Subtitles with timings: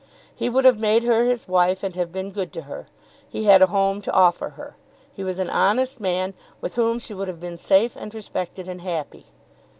[0.35, 2.87] He would have made her his wife and have been good to her.
[3.29, 4.75] He had a home to offer her.
[5.13, 8.81] He was an honest man with whom she would have been safe and respected and
[8.81, 9.25] happy!